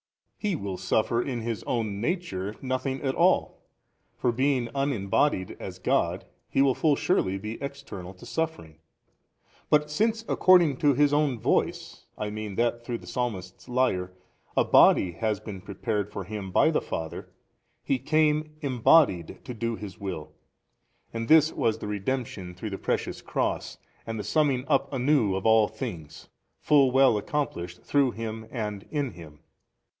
A. 0.43 0.47
He 0.47 0.55
will 0.55 0.77
suffer 0.77 1.21
in 1.21 1.41
His 1.41 1.61
own 1.65 2.01
Nature 2.01 2.55
nothing 2.63 3.03
at 3.03 3.13
all 3.13 3.61
(for 4.17 4.31
being 4.31 4.67
unembodied 4.73 5.55
as 5.59 5.77
God 5.77 6.25
He 6.49 6.63
will 6.63 6.73
full 6.73 6.95
surely 6.95 7.37
be 7.37 7.61
external 7.61 8.15
to 8.15 8.25
suffering), 8.25 8.79
but 9.69 9.91
since 9.91 10.25
according 10.27 10.77
to 10.77 10.95
His 10.95 11.13
own 11.13 11.37
voice, 11.37 12.07
I 12.17 12.31
mean 12.31 12.55
that 12.55 12.83
through 12.83 12.97
the 12.97 13.05
Psalmist's 13.05 13.69
lyre, 13.69 14.11
a 14.57 14.65
body 14.65 15.11
has 15.11 15.39
been 15.39 15.61
prepared 15.61 16.11
for 16.11 16.23
Him 16.23 16.49
by 16.49 16.71
the 16.71 16.81
Father, 16.81 17.29
He 17.83 17.99
came, 17.99 18.55
embodied, 18.61 19.41
to 19.43 19.53
do 19.53 19.75
His 19.75 19.99
Will. 19.99 20.31
And 21.13 21.27
this 21.27 21.53
was 21.53 21.77
the 21.77 21.87
redemption 21.87 22.55
through 22.55 22.71
the 22.71 22.79
Precious 22.79 23.21
|308 23.21 23.25
Cross 23.25 23.77
and 24.07 24.17
the 24.19 24.23
summing 24.23 24.65
up 24.67 24.91
anew 24.91 25.35
of 25.35 25.45
all 25.45 25.67
things, 25.67 26.29
full 26.59 26.89
well 26.89 27.19
accomplished 27.19 27.83
through 27.83 28.09
Him 28.13 28.47
and 28.49 28.87
in 28.89 29.11
Him. 29.11 29.41